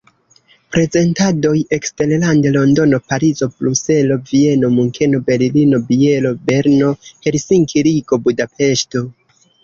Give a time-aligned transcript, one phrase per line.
[0.75, 6.89] Prezentadoj eksterlande: Londono, Parizo, Bruselo, Vieno, Munkeno, Berlino, Bielo, Berno,
[7.27, 9.03] Helsinki, Rigo, Budapeŝto.